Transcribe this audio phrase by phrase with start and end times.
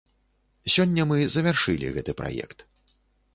[0.75, 2.67] Сёння мы завяршылі гэты праект.